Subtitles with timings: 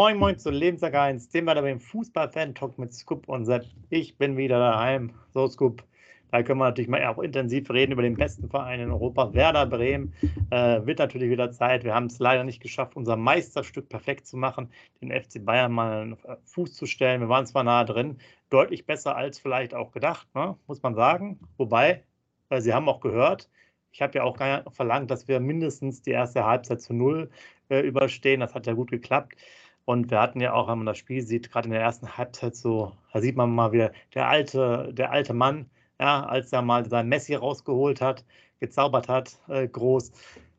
[0.00, 3.66] Moin Moin zu Lebensjahr 1, dem wir beim Fußball-Fan-Talk mit Scoop und Sepp.
[3.90, 5.12] Ich bin wieder daheim.
[5.34, 5.84] So, Scoop,
[6.30, 9.66] da können wir natürlich mal auch intensiv reden über den besten Verein in Europa, Werder
[9.66, 10.14] Bremen.
[10.48, 11.84] Äh, wird natürlich wieder Zeit.
[11.84, 14.70] Wir haben es leider nicht geschafft, unser Meisterstück perfekt zu machen,
[15.02, 17.20] den FC Bayern mal einen Fuß zu stellen.
[17.20, 18.16] Wir waren zwar nahe drin,
[18.48, 20.56] deutlich besser als vielleicht auch gedacht, ne?
[20.66, 21.40] muss man sagen.
[21.58, 22.04] Wobei,
[22.48, 23.50] äh, Sie haben auch gehört,
[23.92, 24.38] ich habe ja auch
[24.72, 27.28] verlangt, dass wir mindestens die erste Halbzeit zu null
[27.68, 28.40] äh, überstehen.
[28.40, 29.36] Das hat ja gut geklappt.
[29.84, 32.54] Und wir hatten ja auch, wenn man das Spiel sieht, gerade in der ersten Halbzeit
[32.56, 36.88] so, da sieht man mal wieder der alte, der alte Mann, ja, als er mal
[36.88, 38.24] sein Messi rausgeholt hat,
[38.60, 40.12] gezaubert hat, äh, groß.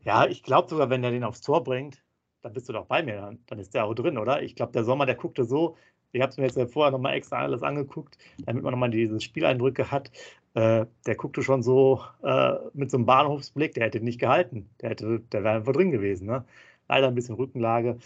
[0.03, 2.03] Ja, ich glaube sogar, wenn er den aufs Tor bringt,
[2.41, 4.41] dann bist du doch bei mir, dann, dann ist der auch drin, oder?
[4.41, 5.77] Ich glaube, der Sommer, der guckte so,
[6.11, 9.19] ich habe es mir jetzt ja vorher nochmal extra alles angeguckt, damit man nochmal diese
[9.21, 10.11] Spieleindrücke hat.
[10.53, 14.69] Äh, der guckte schon so äh, mit so einem Bahnhofsblick, der hätte nicht gehalten.
[14.81, 16.27] Der, der wäre einfach drin gewesen.
[16.27, 16.43] Ne?
[16.89, 17.97] Leider ein bisschen Rückenlage.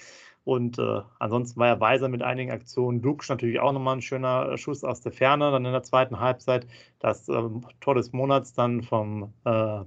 [0.46, 3.02] Und äh, ansonsten war er weiser mit einigen Aktionen.
[3.02, 6.68] Dux natürlich auch nochmal ein schöner Schuss aus der Ferne, dann in der zweiten Halbzeit.
[7.00, 9.80] Das ähm, Tor des Monats dann vom, äh,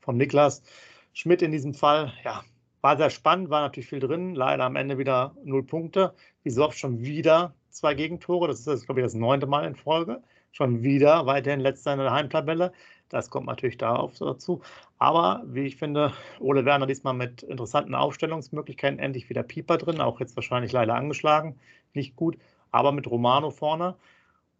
[0.00, 0.64] vom Niklas
[1.12, 2.12] Schmidt in diesem Fall.
[2.24, 2.42] Ja,
[2.80, 4.34] war sehr spannend, war natürlich viel drin.
[4.34, 6.14] Leider am Ende wieder null Punkte.
[6.42, 8.48] Wie so oft schon wieder zwei Gegentore.
[8.48, 10.20] Das ist, glaube ich, das neunte Mal in Folge.
[10.50, 12.72] Schon wieder weiterhin letzter in der Heimtabelle.
[13.08, 14.60] Das kommt natürlich darauf dazu.
[14.98, 20.20] Aber wie ich finde, Ole Werner diesmal mit interessanten Aufstellungsmöglichkeiten endlich wieder Pieper drin, auch
[20.20, 21.58] jetzt wahrscheinlich leider angeschlagen,
[21.94, 22.36] nicht gut,
[22.70, 23.96] aber mit Romano vorne.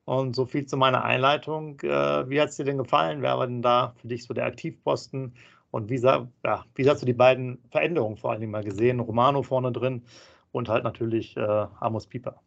[0.05, 1.79] Und so viel zu meiner Einleitung.
[1.81, 3.21] Äh, wie hat es dir denn gefallen?
[3.21, 5.35] Wer war denn da für dich so der Aktivposten?
[5.71, 9.01] Und wie, sah, ja, wie hast du die beiden Veränderungen vor allem mal gesehen?
[9.01, 10.03] Romano vorne drin
[10.51, 12.41] und halt natürlich äh, Amos Pieper.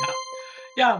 [0.00, 0.15] Ja,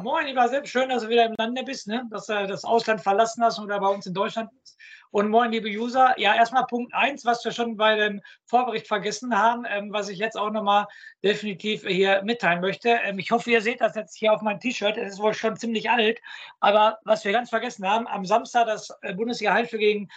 [0.02, 0.66] moin, lieber Sepp.
[0.66, 2.06] Schön, dass du wieder im Lande bist, ne?
[2.10, 4.78] dass du das Ausland verlassen hast oder bei uns in Deutschland bist.
[5.11, 6.15] Und moin, liebe User.
[6.19, 10.19] Ja, erstmal Punkt 1, was wir schon bei dem Vorbericht vergessen haben, ähm, was ich
[10.19, 10.87] jetzt auch nochmal
[11.25, 12.91] definitiv hier mitteilen möchte.
[13.05, 14.97] Ähm, ich hoffe, ihr seht das jetzt hier auf meinem T-Shirt.
[14.97, 16.21] Es ist wohl schon ziemlich alt.
[16.61, 20.09] Aber was wir ganz vergessen haben, am Samstag das äh, Bundesliga-Heimspiel gegen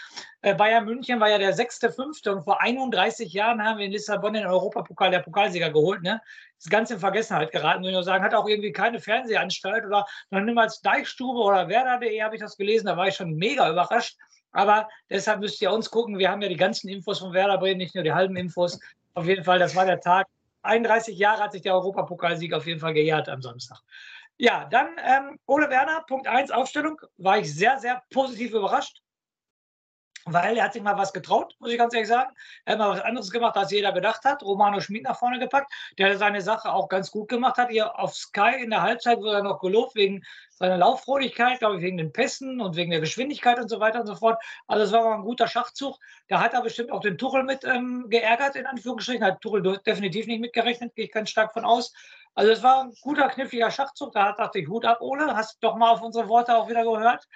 [0.42, 2.30] äh, Bayern München war ja der 6.5.
[2.30, 6.02] Und vor 31 Jahren haben wir in Lissabon den Europapokal der Pokalsieger geholt.
[6.02, 6.22] Ne?
[6.60, 8.24] das Ganze in Vergessenheit geraten, würde ich nur sagen.
[8.24, 12.88] Hat auch irgendwie keine Fernsehanstalt oder noch niemals Deichstube oder Werder.de habe ich das gelesen.
[12.88, 14.18] Da war ich schon mega überrascht.
[14.52, 16.18] Aber deshalb müsst ihr uns gucken.
[16.18, 18.80] Wir haben ja die ganzen Infos von Werder Bremen, nicht nur die halben Infos.
[19.14, 20.28] Auf jeden Fall, das war der Tag.
[20.64, 23.80] 31 Jahre hat sich der Europapokalsieg auf jeden Fall gejährt am Samstag.
[24.38, 27.00] Ja, dann ähm, Ole Werner, Punkt 1, Aufstellung.
[27.18, 29.02] War ich sehr, sehr positiv überrascht
[30.26, 32.32] weil er hat sich mal was getraut, muss ich ganz ehrlich sagen.
[32.66, 34.44] Er hat mal was anderes gemacht, als jeder gedacht hat.
[34.44, 37.70] Romano Schmid nach vorne gepackt, der seine Sache auch ganz gut gemacht hat.
[37.70, 40.24] Hier auf Sky in der Halbzeit wurde er noch gelobt wegen
[40.59, 44.08] seiner Lauffreudigkeit, glaube ich, wegen den Pässen und wegen der Geschwindigkeit und so weiter und
[44.08, 44.42] so fort.
[44.68, 45.97] Also es war mal ein guter Schachzug.
[46.28, 49.24] Da hat er bestimmt auch den Tuchel mit ähm, geärgert, in Anführungsstrichen.
[49.24, 51.94] Hat Tuchel definitiv nicht mitgerechnet, gehe ich ganz stark von aus.
[52.36, 54.14] Also es war ein guter, kniffliger Schachzug.
[54.14, 55.36] Da dachte ich, Hut ab, Ole.
[55.36, 57.28] Hast doch mal auf unsere Worte auch wieder gehört.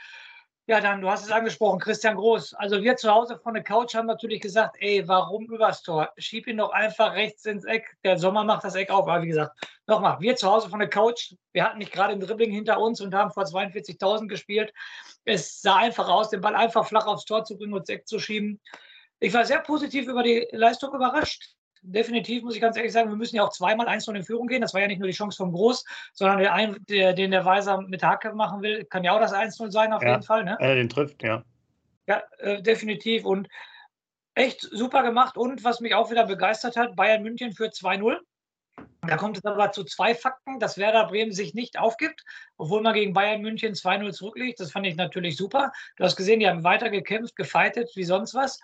[0.65, 2.53] Ja, dann, du hast es angesprochen, Christian Groß.
[2.53, 6.13] Also wir zu Hause von der Couch haben natürlich gesagt, ey, warum übers Tor?
[6.17, 7.97] Schieb ihn doch einfach rechts ins Eck.
[8.05, 9.05] Der Sommer macht das Eck auf.
[9.09, 9.51] Aber wie gesagt,
[9.87, 13.01] nochmal, wir zu Hause von der Couch, wir hatten nicht gerade ein Dribbling hinter uns
[13.01, 14.73] und haben vor 42.000 gespielt.
[15.25, 18.07] Es sah einfach aus, den Ball einfach flach aufs Tor zu bringen und ins Eck
[18.07, 18.61] zu schieben.
[19.19, 23.17] Ich war sehr positiv über die Leistung überrascht definitiv, muss ich ganz ehrlich sagen, wir
[23.17, 24.61] müssen ja auch zweimal eins in Führung gehen.
[24.61, 27.45] Das war ja nicht nur die Chance vom Groß, sondern der, ein, der den der
[27.45, 30.43] Weiser mit Hacke machen will, kann ja auch das 1-0 sein, auf ja, jeden Fall.
[30.43, 30.57] Ne?
[30.59, 31.43] Er den trifft, ja.
[32.07, 33.25] Ja, äh, definitiv.
[33.25, 33.47] Und
[34.35, 35.37] echt super gemacht.
[35.37, 38.17] Und was mich auch wieder begeistert hat, Bayern München für 2-0.
[39.01, 42.23] Da kommt es aber zu zwei Fakten, dass Werder Bremen sich nicht aufgibt,
[42.57, 44.59] obwohl man gegen Bayern München 2-0 zurückliegt.
[44.59, 45.71] Das fand ich natürlich super.
[45.97, 48.59] Du hast gesehen, die haben weiter gekämpft, gefeitet, wie sonst was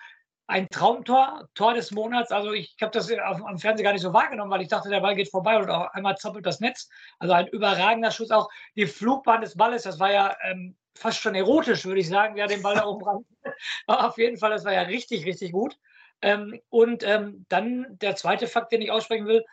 [0.50, 2.32] ein Traumtor, Tor des Monats.
[2.32, 5.16] Also ich habe das am Fernsehen gar nicht so wahrgenommen, weil ich dachte, der Ball
[5.16, 6.90] geht vorbei und auf einmal zappelt das Netz.
[7.20, 8.32] Also ein überragender Schuss.
[8.32, 12.36] Auch die Flugbahn des Balles, das war ja ähm, fast schon erotisch, würde ich sagen,
[12.36, 13.26] wer den Ball da oben ran.
[13.88, 15.78] auf jeden Fall, das war ja richtig, richtig gut.
[16.24, 19.46] Ähm, und ähm, dann der zweite Fakt, den ich aussprechen will,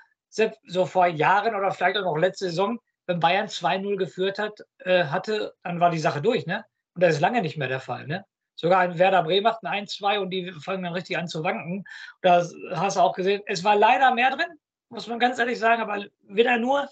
[0.67, 5.05] so vor Jahren oder vielleicht auch noch letzte Saison, wenn Bayern 2-0 geführt hat, äh,
[5.05, 6.65] hatte, dann war die Sache durch, ne?
[6.95, 8.25] Und das ist lange nicht mehr der Fall, ne?
[8.57, 11.85] Sogar ein Werder Bremen macht ein 1-2 und die fangen dann richtig an zu wanken.
[12.23, 14.59] Da hast du auch gesehen, es war leider mehr drin,
[14.89, 16.89] muss man ganz ehrlich sagen, aber wieder nur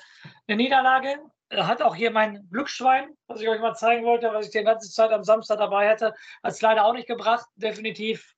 [0.46, 1.18] eine Niederlage.
[1.50, 4.90] Hat auch hier mein Glücksschwein, was ich euch mal zeigen wollte, was ich die ganze
[4.90, 7.46] Zeit am Samstag dabei hatte, hat es leider auch nicht gebracht.
[7.56, 8.34] Definitiv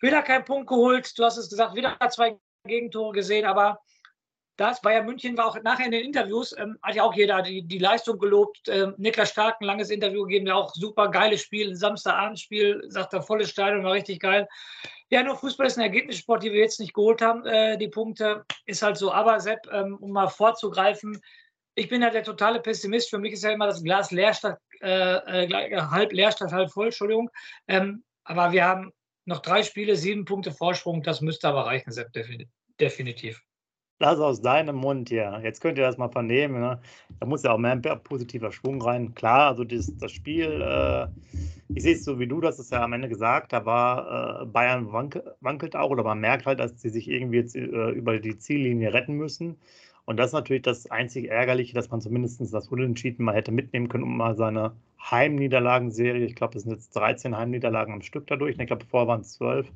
[0.00, 1.18] wieder kein Punkt geholt.
[1.18, 2.36] Du hast es gesagt, wieder zwei
[2.66, 3.80] Gegentore gesehen, aber
[4.56, 7.62] das Bayern München war auch nachher in den Interviews, ähm, hat ja auch jeder die,
[7.62, 8.68] die Leistung gelobt.
[8.68, 13.12] Ähm, Niklas Stark ein langes Interview gegeben, der auch super geiles Spiel, ein Samstagabendspiel, sagt
[13.14, 14.48] er, volles Stadion, war richtig geil.
[15.10, 17.44] Ja, nur Fußball ist ein Ergebnissport, die wir jetzt nicht geholt haben.
[17.46, 19.12] Äh, die Punkte ist halt so.
[19.12, 21.20] Aber Sepp, ähm, um mal vorzugreifen,
[21.74, 23.10] ich bin ja der totale Pessimist.
[23.10, 26.70] Für mich ist ja immer das Glas leer statt, äh, äh, halb leer statt halb
[26.70, 27.30] voll, Entschuldigung.
[27.66, 28.92] Ähm, aber wir haben
[29.24, 31.02] noch drei Spiele, sieben Punkte Vorsprung.
[31.02, 32.12] Das müsste aber reichen, Sepp,
[32.80, 33.42] definitiv.
[34.04, 35.40] Lass aus deinem Mund hier.
[35.42, 36.60] Jetzt könnt ihr das mal vernehmen.
[36.60, 36.78] Ne?
[37.20, 39.14] Da muss ja auch mehr positiver Schwung rein.
[39.14, 41.06] Klar, also das, das Spiel, äh,
[41.74, 44.44] ich sehe es so wie du, das ist ja am Ende gesagt, da war äh,
[44.44, 48.18] Bayern wank, wankelt auch oder man merkt halt, dass sie sich irgendwie jetzt äh, über
[48.18, 49.56] die Ziellinie retten müssen.
[50.04, 53.88] Und das ist natürlich das einzig Ärgerliche, dass man zumindest das Unentschieden mal hätte mitnehmen
[53.88, 58.58] können, um mal seine Heimniederlagenserie, ich glaube, es sind jetzt 13 Heimniederlagen am Stück dadurch,
[58.58, 59.72] ich glaube, vorher waren es 12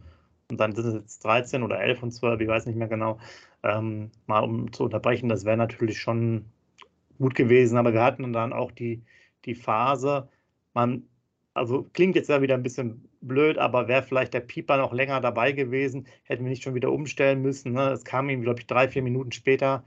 [0.51, 3.19] und dann sind es jetzt 13 oder 11 und 12, ich weiß nicht mehr genau,
[3.63, 5.29] ähm, mal um zu unterbrechen.
[5.29, 6.47] Das wäre natürlich schon
[7.19, 9.03] gut gewesen, aber wir hatten dann auch die,
[9.45, 10.29] die Phase,
[10.75, 11.05] man,
[11.55, 15.21] also klingt jetzt ja wieder ein bisschen blöd, aber wäre vielleicht der Pieper noch länger
[15.21, 17.73] dabei gewesen, hätten wir nicht schon wieder umstellen müssen.
[17.73, 17.91] Ne?
[17.91, 19.85] Es kam ihm, glaube ich, drei, vier Minuten später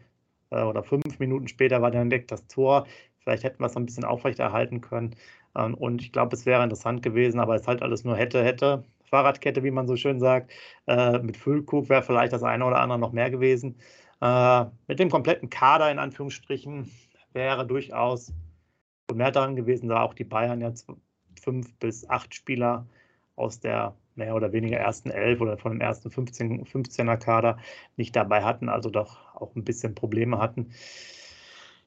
[0.52, 2.88] äh, oder fünf Minuten später war dann entdeckt das Tor.
[3.20, 5.16] Vielleicht hätten wir es noch ein bisschen aufrechterhalten können.
[5.56, 8.84] Ähm, und ich glaube, es wäre interessant gewesen, aber es halt alles nur hätte, hätte.
[9.12, 10.52] Fahrradkette, wie man so schön sagt.
[10.88, 13.78] Äh, mit Füllkrug wäre vielleicht das eine oder andere noch mehr gewesen.
[14.22, 16.90] Äh, mit dem kompletten Kader in Anführungsstrichen
[17.34, 18.34] wäre durchaus
[19.14, 20.88] mehr daran gewesen, da auch die Bayern jetzt
[21.42, 22.88] fünf bis acht Spieler
[23.36, 27.58] aus der mehr oder weniger ersten elf oder von dem ersten 15, 15er Kader
[27.98, 30.72] nicht dabei hatten, also doch auch ein bisschen Probleme hatten.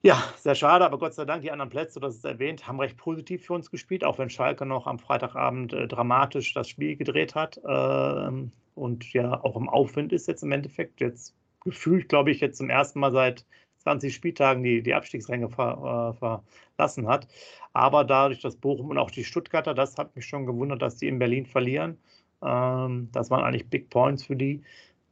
[0.06, 2.99] Ja, sehr schade, aber Gott sei Dank, die anderen Plätze, das ist erwähnt, haben recht
[2.99, 7.35] positiv für uns gespielt, auch wenn Schalke noch am Freitagabend äh, dramatisch das Spiel gedreht
[7.35, 11.01] hat ähm, und ja auch im Aufwind ist jetzt im Endeffekt.
[11.01, 11.35] Jetzt
[11.65, 13.47] gefühlt, glaube ich, jetzt zum ersten Mal seit
[13.79, 16.19] 20 Spieltagen die, die Abstiegsränge ver, äh,
[16.77, 17.27] verlassen hat.
[17.73, 21.09] Aber dadurch, dass Bochum und auch die Stuttgarter, das hat mich schon gewundert, dass die
[21.09, 21.99] in Berlin verlieren.
[22.43, 24.62] Ähm, das waren eigentlich Big Points für die.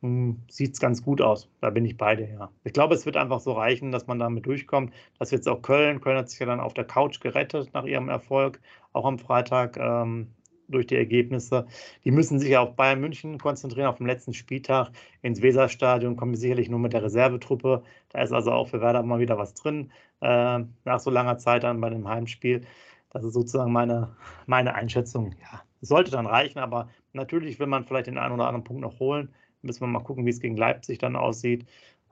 [0.02, 1.48] Hm, sieht es ganz gut aus.
[1.60, 2.50] Da bin ich beide, ja.
[2.64, 4.92] Ich glaube, es wird einfach so reichen, dass man damit durchkommt.
[5.18, 6.00] Das jetzt auch Köln.
[6.00, 8.60] Köln hat sich ja dann auf der Couch gerettet nach ihrem Erfolg,
[8.92, 10.34] auch am Freitag ähm,
[10.68, 11.66] durch die Ergebnisse.
[12.04, 14.90] Die müssen sich ja auf Bayern München konzentrieren, auf den letzten Spieltag
[15.22, 17.82] ins Weserstadion, kommen sicherlich nur mit der Reservetruppe.
[18.08, 21.62] Da ist also auch für Werder mal wieder was drin, äh, nach so langer Zeit
[21.62, 22.62] dann bei dem Heimspiel.
[23.10, 24.16] Das ist sozusagen meine,
[24.46, 25.34] meine Einschätzung.
[25.40, 28.98] Ja, sollte dann reichen, aber natürlich will man vielleicht den einen oder anderen Punkt noch
[29.00, 29.32] holen.
[29.62, 31.66] Müssen wir mal gucken, wie es gegen Leipzig dann aussieht.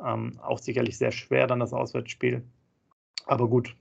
[0.04, 2.42] Ähm, auch sicherlich sehr schwer dann das Auswärtsspiel.
[3.26, 3.76] Aber gut.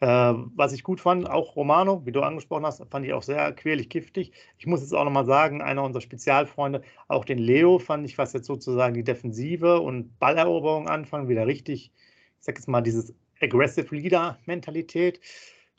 [0.00, 3.52] Äh, was ich gut fand, auch Romano, wie du angesprochen hast, fand ich auch sehr
[3.52, 4.32] quälig giftig.
[4.58, 8.32] Ich muss jetzt auch nochmal sagen, einer unserer Spezialfreunde, auch den Leo fand ich, was
[8.32, 11.92] jetzt sozusagen die Defensive und Balleroberung anfangen, wieder richtig,
[12.38, 15.20] ich sag jetzt mal, dieses Aggressive Leader-Mentalität.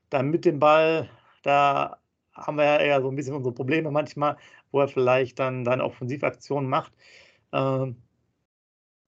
[0.09, 1.09] Dann mit dem Ball,
[1.43, 1.97] da
[2.33, 4.37] haben wir ja eher so ein bisschen unsere Probleme manchmal,
[4.75, 6.93] wo er vielleicht dann seine Offensivaktion macht.
[7.53, 7.95] Ähm,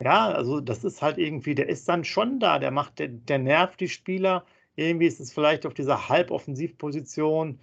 [0.01, 3.39] ja, also das ist halt irgendwie, der ist dann schon da, der macht, der, der
[3.39, 4.45] nervt die Spieler.
[4.75, 7.59] Irgendwie ist es vielleicht auf dieser Halboffensivposition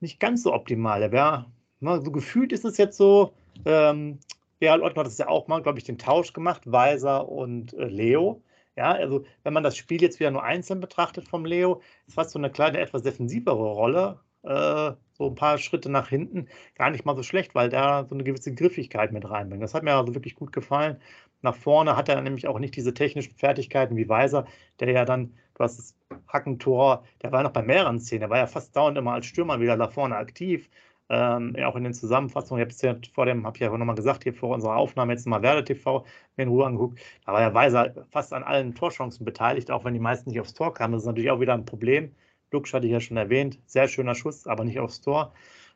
[0.00, 1.08] nicht ganz so optimal.
[1.08, 1.46] Der
[1.80, 3.32] ne, so gefühlt ist es jetzt so,
[3.64, 4.18] ähm,
[4.60, 7.84] Gerald Ottmar hat es ja auch mal, glaube ich, den Tausch gemacht, Weiser und äh,
[7.84, 8.42] Leo.
[8.76, 12.30] Ja, also wenn man das Spiel jetzt wieder nur einzeln betrachtet vom Leo, ist fast
[12.32, 17.04] so eine kleine, etwas defensivere Rolle äh, so ein paar Schritte nach hinten gar nicht
[17.04, 19.62] mal so schlecht, weil da so eine gewisse Griffigkeit mit reinbringt.
[19.62, 20.98] Das hat mir also wirklich gut gefallen.
[21.42, 24.46] Nach vorne hat er nämlich auch nicht diese technischen Fertigkeiten wie Weiser,
[24.80, 25.96] der ja dann, du hast das
[26.28, 29.60] Hackentor, der war noch bei mehreren Szenen, der war ja fast dauernd immer als Stürmer
[29.60, 30.68] wieder da vorne aktiv.
[31.08, 33.94] Ähm, auch in den Zusammenfassungen, ich habe es ja vor dem, habe ich ja nochmal
[33.94, 36.04] gesagt, hier vor unserer Aufnahme jetzt mal Werder TV
[36.36, 39.94] mir in Ruhe angeguckt, da war ja Weiser fast an allen Torchancen beteiligt, auch wenn
[39.94, 40.94] die meisten nicht aufs Tor kamen.
[40.94, 42.12] Das ist natürlich auch wieder ein Problem.
[42.50, 45.32] Lux hatte ich ja schon erwähnt, sehr schöner Schuss, aber nicht aufs Tor.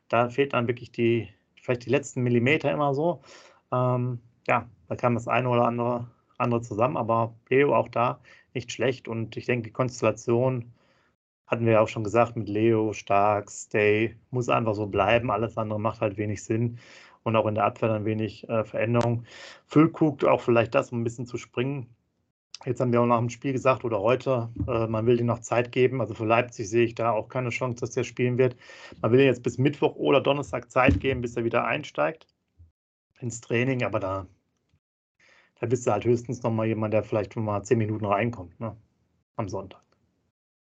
[0.09, 1.29] Da fehlt dann wirklich die,
[1.61, 3.21] vielleicht die letzten Millimeter immer so.
[3.71, 8.19] Ähm, ja, da kam das eine oder andere, andere zusammen, aber Leo auch da
[8.53, 10.73] nicht schlecht und ich denke, die Konstellation
[11.47, 15.31] hatten wir ja auch schon gesagt mit Leo, Stark, Stay, muss einfach so bleiben.
[15.31, 16.79] Alles andere macht halt wenig Sinn
[17.23, 19.25] und auch in der Abwehr dann wenig äh, Veränderung.
[19.67, 21.87] Füllkrug auch vielleicht das, um ein bisschen zu springen.
[22.65, 25.39] Jetzt haben wir auch nach dem Spiel gesagt oder heute, äh, man will ihm noch
[25.39, 25.99] Zeit geben.
[25.99, 28.55] Also für Leipzig sehe ich da auch keine Chance, dass der spielen wird.
[29.01, 32.27] Man will ihm jetzt bis Mittwoch oder Donnerstag Zeit geben, bis er wieder einsteigt
[33.19, 33.83] ins Training.
[33.83, 34.27] Aber da,
[35.59, 38.75] da bist du halt höchstens noch mal jemand, der vielleicht mal zehn Minuten reinkommt ne?
[39.37, 39.81] am Sonntag.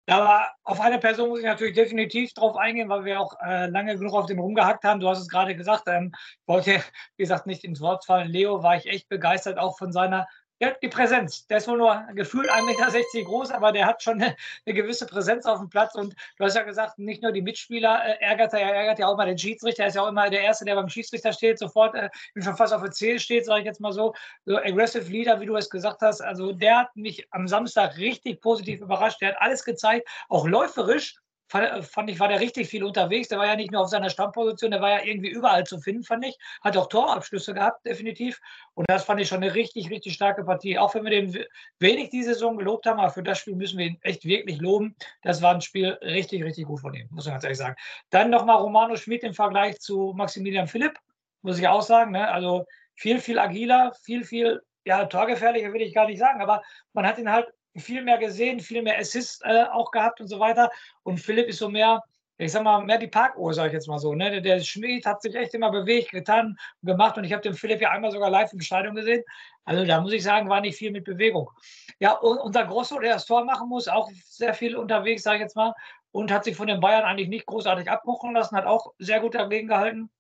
[0.09, 3.97] Aber auf eine Person muss ich natürlich definitiv drauf eingehen, weil wir auch äh, lange
[3.97, 5.01] genug auf dem rumgehackt haben.
[5.01, 6.13] Du hast es gerade gesagt, ähm,
[6.47, 6.81] wollte,
[7.17, 8.29] wie gesagt, nicht ins Wort fallen.
[8.29, 11.47] Leo war ich echt begeistert, auch von seiner Ja, die Präsenz.
[11.49, 14.35] Der ist wohl nur gefühlt 1,60 Meter groß, aber der hat schon eine,
[14.67, 15.95] eine, gewisse Präsenz auf dem Platz.
[15.95, 19.07] Und du hast ja gesagt, nicht nur die Mitspieler äh, ärgert er, er ärgert ja
[19.07, 19.83] auch mal den Schiedsrichter.
[19.83, 22.09] Er ist ja auch immer der Erste, der beim Schiedsrichter steht, sofort äh,
[22.39, 24.15] schon fast auf der C steht, sage ich jetzt mal so.
[24.47, 26.23] So aggressive Leader, wie du es gesagt hast.
[26.23, 29.21] Also der hat mich am Samstag richtig positiv überrascht.
[29.21, 31.17] Der hat alles gezeigt, auch läuferisch
[31.49, 33.29] fand ich, war der richtig viel unterwegs.
[33.29, 36.03] Der war ja nicht nur auf seiner Stammposition, der war ja irgendwie überall zu finden,
[36.03, 36.37] fand ich.
[36.63, 38.41] Hat auch Torabschlüsse gehabt, definitiv.
[38.75, 40.79] Und das fand ich schon eine richtig, richtig starke Partie.
[40.79, 41.45] Auch wenn wir den
[41.79, 44.97] wenig die Saison gelobt haben, aber für das Spiel müssen wir ihn echt wirklich loben.
[45.23, 47.77] Das war ein Spiel richtig, richtig gut von ihm, muss man ganz ehrlich sagen.
[48.11, 50.99] Dann nochmal Romano Schmidt im Vergleich zu Maximilian Philipp,
[51.43, 52.13] muss ich auch sagen.
[52.13, 52.29] Ne?
[52.29, 56.63] Also viel, viel agiler, viel, viel, ja, torgefährlicher will ich gar nicht sagen, aber
[56.93, 57.47] man hat ihn halt
[57.79, 60.71] viel mehr gesehen, viel mehr Assists äh, auch gehabt und so weiter.
[61.03, 62.03] Und Philipp ist so mehr,
[62.39, 64.15] ich sag mal, mehr die Parkuhr, sag ich jetzt mal so.
[64.15, 64.31] Ne?
[64.31, 67.17] Der, der Schmied hat sich echt immer bewegt, getan gemacht.
[67.17, 69.23] Und ich habe den Philipp ja einmal sogar live im Stadion gesehen.
[69.65, 71.51] Also da muss ich sagen, war nicht viel mit Bewegung.
[71.99, 75.43] Ja, und unser Grosso, der das Tor machen muss, auch sehr viel unterwegs, sage ich
[75.43, 75.75] jetzt mal.
[76.13, 79.35] Und hat sich von den Bayern eigentlich nicht großartig abbuchen lassen, hat auch sehr gut
[79.35, 80.11] dagegen gehalten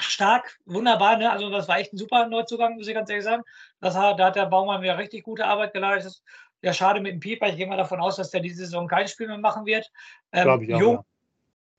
[0.00, 1.16] stark, wunderbar.
[1.16, 1.30] Ne?
[1.30, 3.42] Also das war echt ein super Neuzugang, muss ich ganz ehrlich sagen.
[3.80, 6.22] Das hat, da hat der Baumann wieder richtig gute Arbeit geleistet.
[6.64, 7.48] Ja, schade mit dem Pieper.
[7.48, 9.90] Ich gehe mal davon aus, dass der diese Saison kein Spiel mehr machen wird.
[10.32, 11.04] Ähm, Glaube ich auch, jung,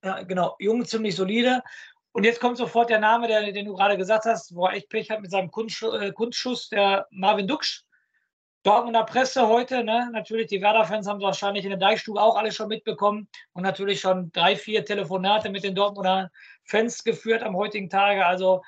[0.04, 0.18] ja.
[0.18, 0.22] ja.
[0.22, 1.60] genau, jung, ziemlich solide.
[2.12, 4.88] Und jetzt kommt sofort der Name, der, den du gerade gesagt hast, wo er echt
[4.88, 7.82] Pech hat mit seinem Kunstschuss, äh, Kunstschuss der Marvin Duksch.
[8.62, 10.08] Dortmunder Presse heute, ne?
[10.12, 14.00] natürlich die Werder-Fans haben es wahrscheinlich in der Deichstube auch alle schon mitbekommen und natürlich
[14.00, 16.30] schon drei, vier Telefonate mit den Dortmunder
[16.64, 18.24] Fans geführt am heutigen Tage.
[18.24, 18.62] Also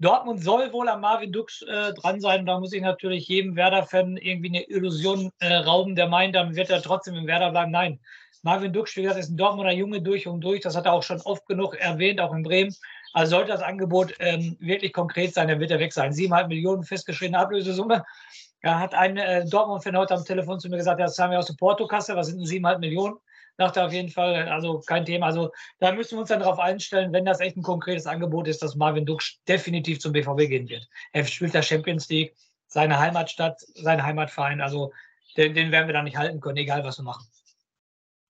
[0.00, 2.46] Dortmund soll wohl am Marvin Dux äh, dran sein.
[2.46, 6.70] Da muss ich natürlich jedem Werder-Fan irgendwie eine Illusion äh, rauben, der meint, dann wird
[6.70, 7.72] er trotzdem im Werder bleiben.
[7.72, 7.98] Nein,
[8.42, 10.60] Marvin Dux, wie gesagt, ist ein Dortmunder Junge durch und durch.
[10.60, 12.74] Das hat er auch schon oft genug erwähnt, auch in Bremen.
[13.12, 16.12] Also sollte das Angebot ähm, wirklich konkret sein, dann wird er weg sein.
[16.12, 18.04] Siebeneinhalb Millionen festgeschriebene Ablösesumme.
[18.62, 21.38] Da hat ein äh, Dortmund-Fan heute am Telefon zu mir gesagt, ja, das haben wir
[21.38, 23.16] aus der Portokasse, was sind denn siebeneinhalb Millionen?
[23.58, 25.26] Dachte auf jeden Fall, also kein Thema.
[25.26, 25.50] Also
[25.80, 28.76] da müssen wir uns dann darauf einstellen, wenn das echt ein konkretes Angebot ist, dass
[28.76, 30.88] Marvin Dux definitiv zum BVB gehen wird.
[31.12, 32.34] Er spielt der Champions League,
[32.68, 34.60] seine Heimatstadt, sein Heimatverein.
[34.60, 34.92] Also
[35.36, 37.26] den, den, werden wir da nicht halten können, egal was wir machen.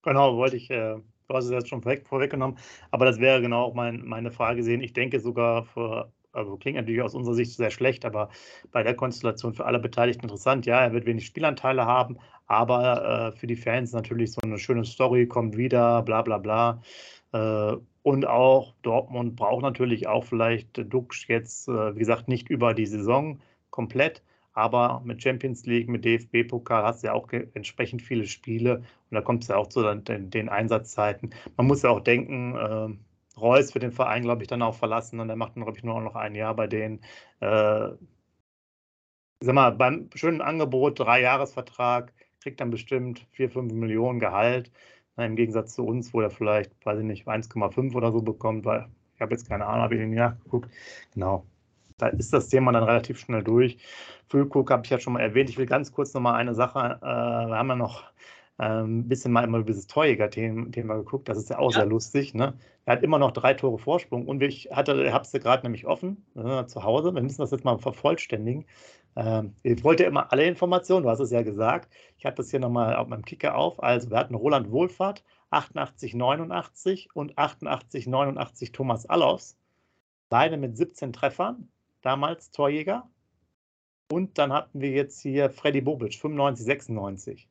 [0.02, 2.58] Genau, wollte ich, äh, du hast es jetzt schon vorweg, vorweggenommen,
[2.90, 4.80] aber das wäre genau auch mein, meine Frage sehen.
[4.80, 8.30] Ich denke sogar für also klingt natürlich aus unserer Sicht sehr schlecht, aber
[8.72, 10.66] bei der Konstellation für alle Beteiligten interessant.
[10.66, 14.84] Ja, er wird wenig Spielanteile haben, aber äh, für die Fans natürlich so eine schöne
[14.84, 16.82] Story, kommt wieder, bla bla bla.
[17.32, 22.72] Äh, und auch Dortmund braucht natürlich auch vielleicht Dux jetzt, äh, wie gesagt, nicht über
[22.72, 23.40] die Saison
[23.70, 24.22] komplett,
[24.54, 29.20] aber mit Champions League, mit DFB-Pokal hast du ja auch entsprechend viele Spiele und da
[29.20, 31.30] kommt es ja auch zu den, den, Einsatzzeiten.
[31.56, 32.96] Man muss ja auch denken, äh,
[33.40, 35.84] Reus wird den Verein, glaube ich, dann auch verlassen und er macht dann, glaube ich,
[35.84, 37.00] nur noch ein Jahr bei denen.
[37.40, 37.90] Äh,
[39.40, 44.70] sag mal, beim schönen Angebot, drei Jahresvertrag, kriegt dann bestimmt 4, 5 Millionen Gehalt.
[45.16, 48.64] Na, Im Gegensatz zu uns, wo er vielleicht, weiß ich nicht, 1,5 oder so bekommt,
[48.64, 50.70] weil ich habe jetzt keine Ahnung, habe ich nicht nachgeguckt.
[51.14, 51.44] Genau.
[51.98, 53.78] Da ist das Thema dann relativ schnell durch.
[54.28, 55.50] Füllkrug habe ich ja schon mal erwähnt.
[55.50, 58.04] Ich will ganz kurz noch mal eine Sache, äh, wir haben ja noch
[58.58, 61.28] ein ähm, bisschen mal immer über dieses Torjäger-Thema geguckt.
[61.28, 61.78] Das ist ja auch ja.
[61.78, 62.34] sehr lustig.
[62.34, 62.54] Ne?
[62.84, 66.24] Er hat immer noch drei Tore Vorsprung und ich hatte, habe es gerade nämlich offen
[66.34, 67.14] äh, zu Hause.
[67.14, 68.66] Wir müssen das jetzt mal vervollständigen.
[69.14, 71.92] Ähm, ich wollte immer alle Informationen, du hast es ja gesagt.
[72.18, 73.80] Ich habe das hier nochmal auf meinem Kicker auf.
[73.80, 79.56] Also, wir hatten Roland Wohlfahrt, 88, 89 und 88, 89 Thomas Allofs.
[80.30, 81.68] Beide mit 17 Treffern,
[82.02, 83.08] damals Torjäger.
[84.10, 87.48] Und dann hatten wir jetzt hier Freddy Bobic, 95, 96.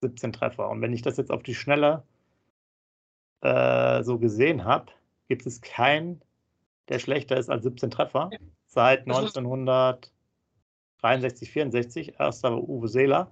[0.00, 0.68] 17 Treffer.
[0.68, 2.02] Und wenn ich das jetzt auf die Schnelle
[3.40, 4.92] äh, so gesehen habe,
[5.28, 6.22] gibt es keinen,
[6.88, 8.30] der schlechter ist als 17 Treffer.
[8.66, 12.20] Seit 1963, 64.
[12.20, 13.30] Erster war Uwe Seeler.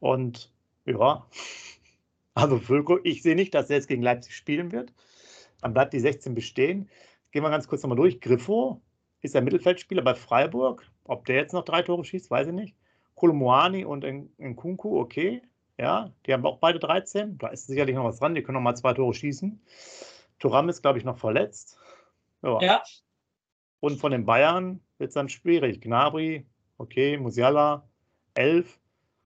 [0.00, 0.52] Und
[0.84, 1.26] ja,
[2.34, 4.92] also Völko, ich sehe nicht, dass er jetzt gegen Leipzig spielen wird.
[5.60, 6.90] Dann bleibt die 16 bestehen.
[7.32, 8.20] Gehen wir ganz kurz nochmal durch.
[8.20, 8.82] Griffo
[9.22, 10.86] ist der Mittelfeldspieler bei Freiburg.
[11.04, 12.76] Ob der jetzt noch drei Tore schießt, weiß ich nicht.
[13.14, 14.04] Kolomoani und
[14.38, 15.42] Nkunku, okay.
[15.78, 17.38] Ja, die haben auch beide 13.
[17.38, 18.34] Da ist sicherlich noch was dran.
[18.34, 19.60] Die können noch mal zwei Tore schießen.
[20.38, 21.78] Turam ist, glaube ich, noch verletzt.
[22.42, 22.60] Ja.
[22.60, 22.82] ja.
[23.80, 25.80] Und von den Bayern wird es dann schwierig.
[25.80, 26.46] Gnabry,
[26.78, 27.88] okay, Musiala,
[28.34, 28.78] 11.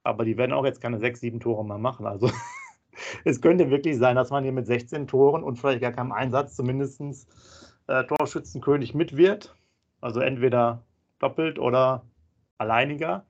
[0.03, 2.05] Aber die werden auch jetzt keine sechs, sieben Tore mehr machen.
[2.05, 2.29] Also
[3.25, 6.55] es könnte wirklich sein, dass man hier mit 16 Toren und vielleicht gar keinem Einsatz
[6.55, 7.01] zumindest
[7.87, 9.55] äh, Torschützenkönig mit wird.
[9.99, 10.83] Also entweder
[11.19, 12.05] doppelt oder
[12.57, 13.25] alleiniger.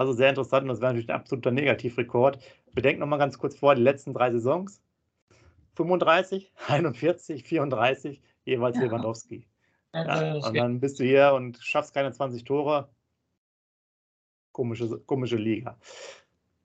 [0.00, 2.38] Also sehr interessant und das wäre natürlich ein absoluter Negativrekord.
[2.72, 4.80] Bedenkt nochmal ganz kurz vor, die letzten drei Saisons.
[5.74, 8.84] 35, 41, 34, jeweils ja.
[8.84, 9.46] Lewandowski.
[9.92, 12.88] Ja, und dann bist du hier und schaffst keine 20 Tore.
[14.52, 15.78] komische, komische Liga.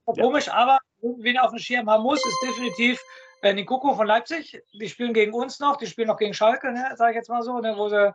[0.06, 0.54] Komisch, ja.
[0.54, 3.04] aber wen auf dem Schirm haben muss, ist definitiv
[3.42, 4.64] äh, Nikoko von Leipzig.
[4.80, 7.44] Die spielen gegen uns noch, die spielen noch gegen Schalke, ne, sage ich jetzt mal
[7.44, 8.14] so, ne, wo sie ja.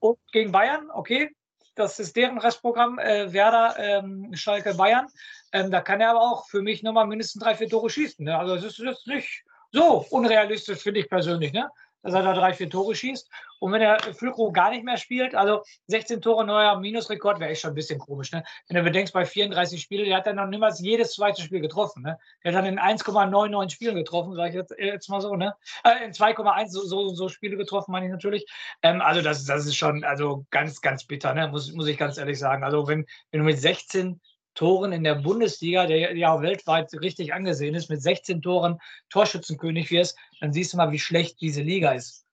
[0.00, 1.30] und gegen Bayern, okay.
[1.76, 5.06] Das ist deren Restprogramm, äh, Werder, ähm, Schalke, Bayern.
[5.52, 8.24] Ähm, da kann er aber auch für mich nochmal mindestens drei, vier Tore schießen.
[8.24, 8.36] Ne?
[8.36, 11.52] Also es ist jetzt nicht so unrealistisch, finde ich persönlich.
[11.52, 11.68] Ne?
[12.06, 13.28] Dass er da drei, vier Tore schießt.
[13.58, 17.62] Und wenn der Füllkrug gar nicht mehr spielt, also 16 Tore neuer Minusrekord, wäre echt
[17.62, 18.32] schon ein bisschen komisch.
[18.32, 18.44] Ne?
[18.68, 22.02] Wenn du bedenkst, bei 34 Spielen, der hat dann noch niemals jedes zweite Spiel getroffen.
[22.02, 22.18] Ne?
[22.44, 25.34] Der hat dann in 1,99 Spielen getroffen, sage ich jetzt, äh, jetzt, mal so.
[25.34, 25.54] Ne?
[25.84, 28.46] Äh, in 2,1 so, so, so, Spiele getroffen, meine ich natürlich.
[28.82, 31.48] Ähm, also das, das ist schon also ganz, ganz bitter, ne?
[31.48, 32.62] muss, muss ich ganz ehrlich sagen.
[32.62, 34.20] Also wenn, wenn du mit 16
[34.56, 40.18] Toren in der Bundesliga, der ja weltweit richtig angesehen ist, mit 16 Toren Torschützenkönig wirst,
[40.40, 42.26] dann siehst du mal, wie schlecht diese Liga ist.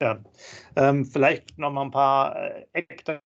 [0.00, 0.22] Ja,
[0.76, 2.66] ähm, vielleicht noch mal ein paar äh,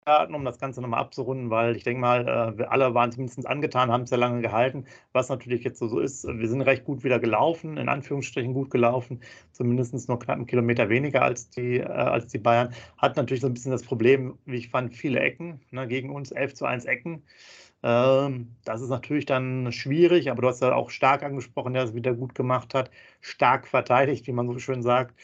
[0.08, 3.48] Eckdaten, um das Ganze nochmal abzurunden, weil ich denke mal, äh, wir alle waren zumindest
[3.48, 4.86] angetan, haben es ja lange gehalten.
[5.14, 9.22] Was natürlich jetzt so, ist, wir sind recht gut wieder gelaufen, in Anführungsstrichen gut gelaufen,
[9.52, 12.72] zumindest nur knapp einen Kilometer weniger als die, äh, als die Bayern.
[12.98, 16.32] Hat natürlich so ein bisschen das Problem, wie ich fand, viele Ecken ne, gegen uns,
[16.32, 17.24] 11 zu 1 Ecken.
[17.84, 21.94] Ähm, das ist natürlich dann schwierig, aber du hast ja auch stark angesprochen, der es
[21.96, 25.16] wieder gut gemacht hat, stark verteidigt, wie man so schön sagt.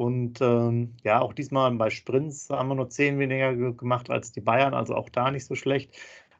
[0.00, 4.40] Und ähm, ja, auch diesmal bei Sprints haben wir nur zehn weniger gemacht als die
[4.40, 5.94] Bayern, also auch da nicht so schlecht.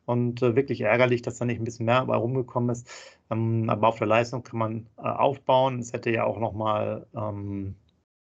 [0.07, 2.89] Und äh, wirklich ärgerlich, dass da nicht ein bisschen mehr dabei rumgekommen ist.
[3.31, 5.79] Ähm, aber auf der Leistung kann man äh, aufbauen.
[5.79, 7.75] Es hätte ja auch nochmal ähm,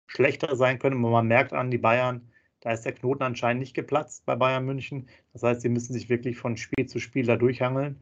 [0.06, 1.02] schlechter sein können.
[1.04, 4.64] Und man merkt an die Bayern, da ist der Knoten anscheinend nicht geplatzt bei Bayern
[4.64, 5.08] München.
[5.32, 8.00] Das heißt, sie müssen sich wirklich von Spiel zu Spiel da durchhangeln.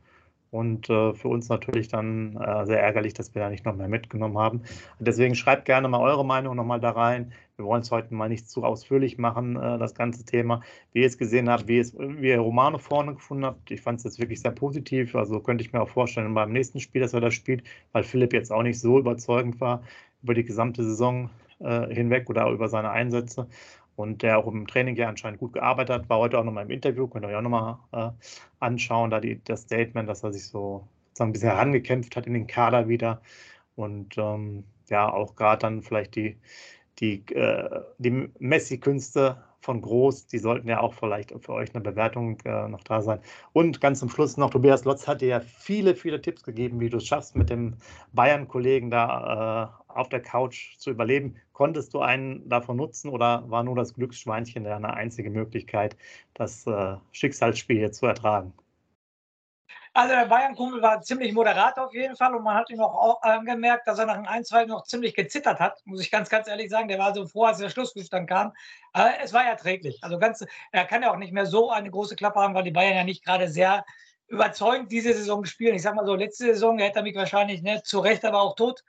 [0.52, 3.88] Und äh, für uns natürlich dann äh, sehr ärgerlich, dass wir da nicht noch mehr
[3.88, 4.60] mitgenommen haben.
[4.98, 7.32] Deswegen schreibt gerne mal eure Meinung nochmal da rein.
[7.56, 10.60] Wir wollen es heute mal nicht zu ausführlich machen, äh, das ganze Thema.
[10.92, 13.96] Wie ihr es gesehen habt, wie, es, wie ihr Romano vorne gefunden habt, ich fand
[14.00, 15.14] es jetzt wirklich sehr positiv.
[15.16, 18.34] Also könnte ich mir auch vorstellen beim nächsten Spiel, dass er das spielt, weil Philipp
[18.34, 19.82] jetzt auch nicht so überzeugend war
[20.22, 23.46] über die gesamte Saison äh, hinweg oder über seine Einsätze
[23.96, 26.70] und der auch im Training ja anscheinend gut gearbeitet hat, war heute auch nochmal im
[26.70, 28.10] Interview, könnt ihr euch auch nochmal äh,
[28.60, 32.34] anschauen, da die, das Statement, dass er sich so sozusagen ein bisschen herangekämpft hat in
[32.34, 33.20] den Kader wieder.
[33.76, 36.38] Und ähm, ja, auch gerade dann vielleicht die,
[36.98, 42.38] die, äh, die Messi-Künste von Groß, die sollten ja auch vielleicht für euch eine Bewertung
[42.44, 43.20] äh, noch da sein.
[43.52, 46.90] Und ganz zum Schluss noch, Tobias Lotz hat dir ja viele, viele Tipps gegeben, wie
[46.90, 47.76] du es schaffst, mit dem
[48.12, 51.36] Bayern-Kollegen da äh, auf der Couch zu überleben.
[51.52, 55.96] Konntest du einen davon nutzen oder war nur das Glücksschweinchen eine einzige Möglichkeit,
[56.34, 58.52] das äh, Schicksalsspiel hier zu ertragen?
[59.94, 63.86] Also der Bayern-Kumpel war ziemlich moderat auf jeden Fall und man hat ihm auch angemerkt,
[63.86, 66.88] dass er nach dem 1-2 noch ziemlich gezittert hat, muss ich ganz, ganz ehrlich sagen.
[66.88, 68.52] Der war so froh, als der Schlusspfiff dann kam.
[68.94, 70.02] Aber es war erträglich.
[70.02, 72.70] Also ganz, er kann ja auch nicht mehr so eine große Klappe haben, weil die
[72.70, 73.84] Bayern ja nicht gerade sehr
[74.28, 75.74] überzeugend diese Saison spielen.
[75.74, 78.56] Ich sag mal so, letzte Saison hätte er mich wahrscheinlich ne, zu Recht, aber auch
[78.56, 78.82] tot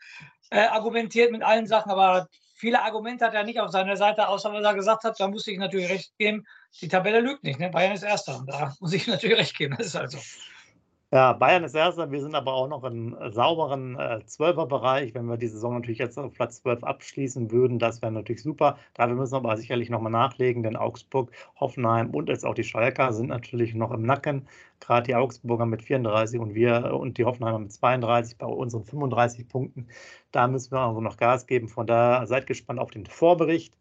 [0.51, 4.53] äh, argumentiert mit allen Sachen, aber viele Argumente hat er nicht auf seiner Seite, außer
[4.53, 5.19] was er gesagt hat.
[5.19, 6.45] Da muss ich natürlich recht geben.
[6.79, 7.59] Die Tabelle lügt nicht.
[7.59, 7.69] Ne?
[7.69, 8.41] Bayern ist Erster.
[8.47, 9.75] Da muss ich natürlich recht geben.
[9.77, 10.17] Das ist also.
[11.13, 12.09] Ja, Bayern ist Erster.
[12.09, 15.13] Wir sind aber auch noch im äh, sauberen äh, Zwölferbereich.
[15.13, 18.79] Wenn wir die Saison natürlich jetzt auf Platz 12 abschließen würden, das wäre natürlich super.
[18.95, 23.13] Dafür müssen wir aber sicherlich nochmal nachlegen, denn Augsburg, Hoffenheim und jetzt auch die Schalker
[23.13, 24.47] sind natürlich noch im Nacken.
[24.79, 29.47] Gerade die Augsburger mit 34 und wir und die Hoffenheimer mit 32 bei unseren 35
[29.47, 29.89] Punkten.
[30.31, 31.67] Da müssen wir also noch Gas geben.
[31.67, 33.77] Von daher seid gespannt auf den Vorbericht.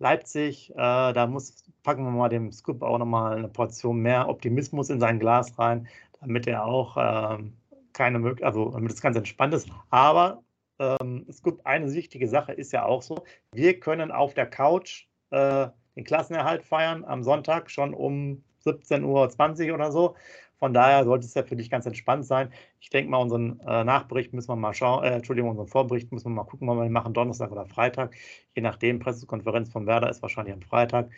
[0.00, 4.90] Leipzig, äh, da muss, packen wir mal dem Scoop auch nochmal eine Portion mehr Optimismus
[4.90, 5.86] in sein Glas rein
[6.26, 7.56] damit er auch ähm,
[7.92, 9.68] keine Möglichkeit, also damit es ganz entspannt ist.
[9.90, 10.42] Aber
[10.78, 15.06] ähm, es gibt eine wichtige Sache, ist ja auch so, wir können auf der Couch
[15.30, 20.16] äh, den Klassenerhalt feiern am Sonntag schon um 17.20 Uhr oder so.
[20.58, 22.50] Von daher sollte es ja für dich ganz entspannt sein.
[22.80, 26.26] Ich denke mal, unseren äh, Nachbericht müssen wir mal schauen, äh, Entschuldigung, unseren Vorbericht müssen
[26.26, 28.14] wir mal gucken, ob wir machen Donnerstag oder Freitag.
[28.54, 31.10] Je nachdem, Pressekonferenz von Werder ist wahrscheinlich am Freitag.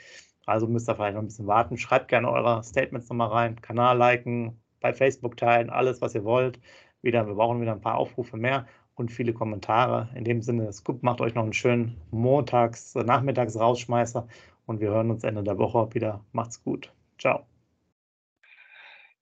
[0.47, 1.77] Also müsst ihr vielleicht noch ein bisschen warten.
[1.77, 6.61] Schreibt gerne eure Statements nochmal rein, Kanal liken, bei Facebook teilen, alles, was ihr wollt.
[7.03, 10.09] Wieder, wir brauchen wieder ein paar Aufrufe mehr und viele Kommentare.
[10.15, 14.29] In dem Sinne, Scoop macht euch noch einen schönen Montags-, Nachmittags-Rausschmeißer
[14.67, 16.25] und wir hören uns Ende der Woche wieder.
[16.33, 16.93] Macht's gut.
[17.19, 17.45] Ciao.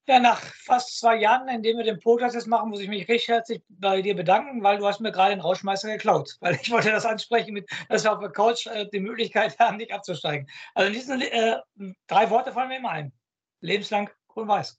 [0.06, 3.08] Ja, nach fast zwei Jahren, in denen wir den Podcast jetzt machen, muss ich mich
[3.08, 6.36] recht herzlich bei dir bedanken, weil du hast mir gerade den Rauschmeißer geklaut.
[6.40, 9.78] Weil ich wollte das ansprechen, mit, dass wir auf der Couch äh, die Möglichkeit haben,
[9.78, 10.46] nicht abzusteigen.
[10.74, 11.56] Also in diesen äh,
[12.06, 13.12] drei Worte fallen mir immer ein.
[13.62, 14.78] Lebenslang grün-weiß.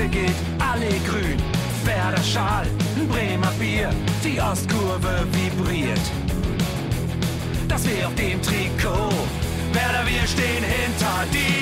[0.00, 1.36] heute geht alle grün.
[1.84, 3.90] Werder Schal, ein Bremer Bier,
[4.24, 6.00] die Ostkurve vibriert.
[7.68, 9.12] Das wir auf dem Trikot,
[9.72, 11.59] Werder, wir stehen hinter dir.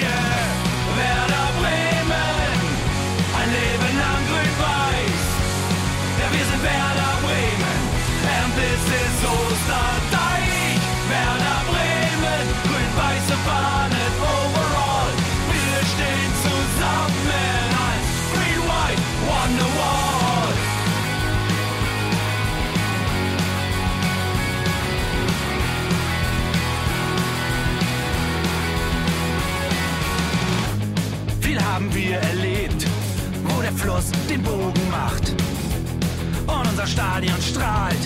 [36.88, 38.04] Stadion strahlt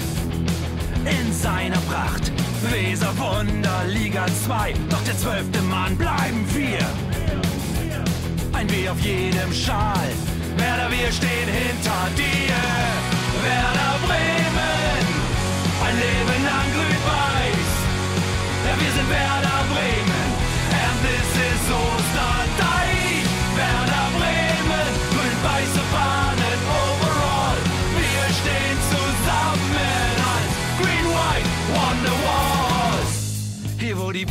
[1.05, 2.33] in seiner Pracht.
[2.71, 6.85] Weser Wunder, Liga 2, doch der zwölfte Mann bleiben wir.
[8.53, 10.09] Ein W auf jedem Schal,
[10.57, 12.59] Werder, wir stehen hinter dir.
[13.45, 15.05] Werder Bremen,
[15.87, 17.71] ein Leben lang grün-weiß.
[18.67, 20.12] Ja, wir sind Werder Bremen,